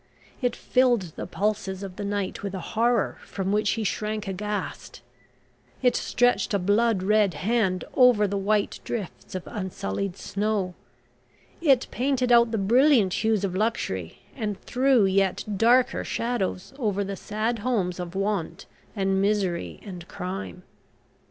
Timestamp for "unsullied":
9.45-10.17